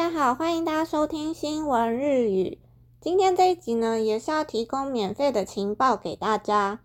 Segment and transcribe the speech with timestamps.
[0.00, 2.58] 大家好，欢迎大家收听新闻日语。
[3.00, 6.78] 今天这一集呢，也是要提供免费的情报给大家，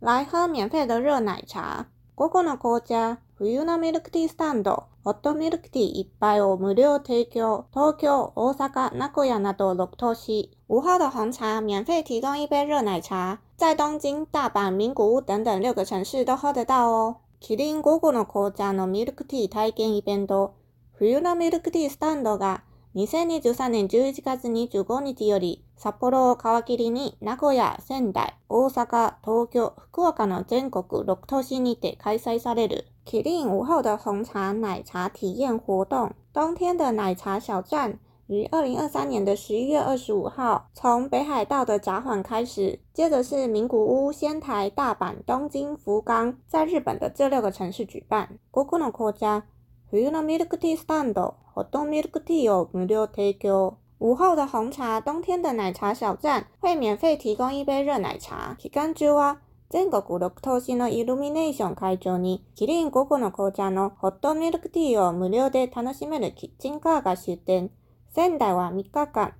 [0.00, 1.86] 来喝免费的热奶茶。
[2.18, 7.64] 午後の紅茶、冬のミルクティースタンド、ホットミルクティー一杯を無料提供。
[7.72, 10.50] 東京、大阪、名古屋など6都市。
[10.68, 17.16] 午后的紅茶，免费提供一杯热奶茶，在東京、大阪、名古屋等等6个城市都喝得到哦。
[17.40, 20.57] キリン午後の紅茶のミルクティー体験イベント。
[21.00, 22.64] 冬のミルクティースタンドが
[22.96, 48.36] 2023年11月25日より札幌を皮切りに名古屋、仙台、大阪、東京、福岡の全国6都市にて開催されるキリン午后的红茶奶茶体验活動冬天的奶茶小站于2023年的11月25号从北海道的札幌开始，接着是名古屋、仙台、大阪、东京、福冈，在日本的这六个城市举办。
[48.52, 49.44] 国の国家
[49.90, 53.78] 冬のミルクティースタンド、ホットミルクティーを無料提供。
[54.00, 58.54] 午後的红茶、冬天的奶茶小站会免费提供一杯热奶茶。
[58.58, 59.38] 期間中は、
[59.70, 67.70] 全国6都市のイルミネーション会場に、キリン5個の紅茶のホットミルクティーを無料で楽しめるキッチンカーが出店。
[68.14, 69.32] 仙台は3日間、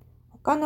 [0.49, 0.57] 在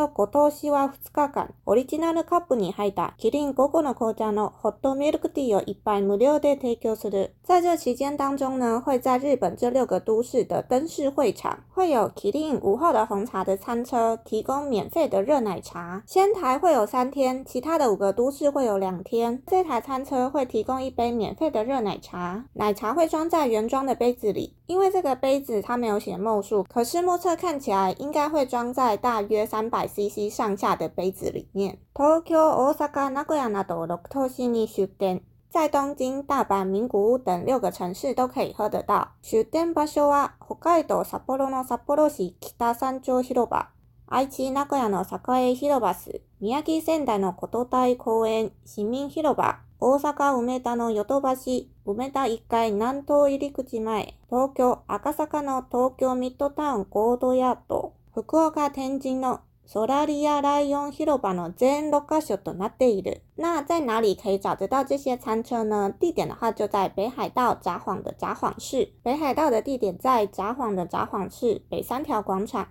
[7.62, 16.02] 这期间当中呢，会在日本这六个都市的灯饰会场，会有麒麟五号的红茶的餐车提供免费的热奶茶。
[16.06, 19.42] 仙台会有三天，其他的五个都市会有两天。
[19.46, 29.70] 这台餐车会提供一杯免费的热奶茶，奶茶会装在原装的杯子里，因为这个杯子它没有写墨数，可是目测看起来应该会装在大约三。
[29.82, 31.78] 3 c c 上下的杯子里面。
[31.92, 35.22] 東京、大阪、名古屋など6都市に出店。
[35.50, 39.14] 在东京、大阪、名古屋等六个城市都可以喝得到。
[39.20, 43.70] 出店場所は北海道札幌の札幌市北山町広場、
[44.06, 63.20] 愛知名古屋の栄広場す、宮城仙台の琴台公園市民広場、大阪梅田のヨト橋、梅田1階南東入り口前、東京赤坂の東京ミッドタウンゴードヤード、福岡天神のソラリアライオンヒロバの前六カ所となっています。
[63.36, 65.90] 那在哪里可以找得到这些餐车呢？
[65.98, 68.92] 地点的话就在北海道札幌的札幌市。
[69.02, 72.68] 北海道的地点在札幌的札幌市北三条广场、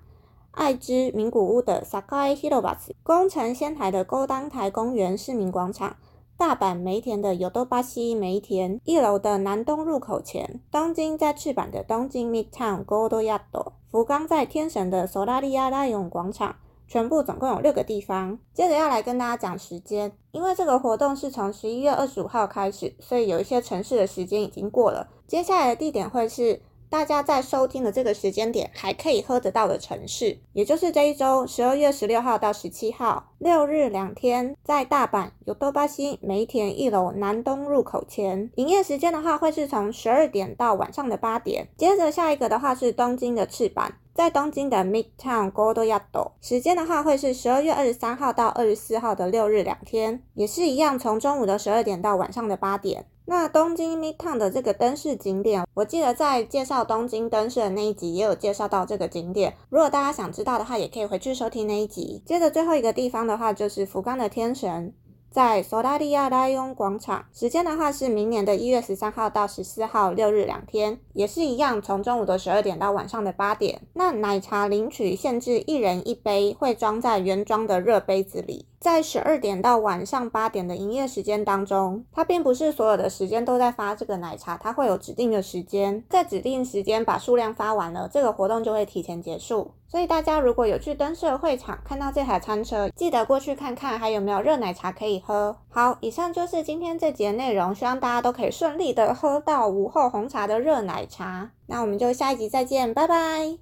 [0.52, 5.96] 爱知名古屋的 Sakai Hirobas，宫城仙台的勾当台公园市民广场、
[6.38, 16.56] 大阪梅田的 Yodobashi 梅田一楼的南东入口前、东京在赤坂的东京 Midtown Gold Yado、福冈在天神的ソラリアライオン广场。
[16.88, 25.08] 全部总共有六个地方，接着要来跟大家讲时间，因为这个活动是从十一月二十五号开始，所以有一些城市的时间已经过了。
[25.28, 26.62] 接下来的地点会是。
[26.94, 41.68] 大家在收听的这个时间点还可以喝得到的城市，也就是这一周十二月十六号到十七号六日两天，在大阪有多巴西梅田一楼南东入口前，营业时间的话会是从十二点到晚上的八点。
[41.76, 53.08] 接着下一个的话是东京的赤坂，在东京的 Midtown g o d d Yado，时间的话会是十二月二十三号到二十四号的六日两天，也是一样从中午的十二点到晚上的八点。
[53.26, 59.56] 那东京 Midtown 的这个灯饰景点，我记得在介绍东京灯饰的那一集也有介绍到这个景点。
[59.70, 62.22] 如果大家想知道的话，也可以回去收听那一集。
[62.26, 64.94] 接着最后一个地方的话，就是福冈的天神。
[65.34, 73.82] 在索拉利亚拉勇广场，时间的话是明年的一月十三号到十四号六日两天，也是一样，从中午的十二点到晚上的八点。
[73.94, 78.68] 那奶茶领取限制一人一杯，会装在原装的热杯子里。
[78.80, 89.72] 在十二点到晚上八点的营业时间当中，它并不是所有的时间都在发这个奶茶，它会有指定的时间，在指定时间把数量发完了，这个活动就会提前结束。
[89.94, 95.56] 所以大家如果有去灯社会场看到这台餐车，记得过去看看还有没有热奶茶可以喝。
[95.70, 101.52] 好，以上就是今天这节内容，希望大家都可以顺利的喝到午后红茶的热奶茶。
[101.68, 103.60] 那我们就下一集再见，拜拜。